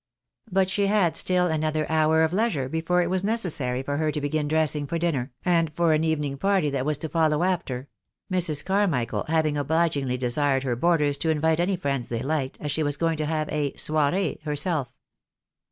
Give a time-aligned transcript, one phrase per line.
[0.51, 4.19] But she had still another hour of leisure before it was necessary for her to
[4.19, 7.87] begin dressing for dinner, and for an evening party that was to follow after;
[8.33, 8.65] Mrs.
[8.65, 12.97] Carmichael having obligingly desired her boarders to invite any friends they liked, as she was
[12.97, 14.91] going to have a soiree herself.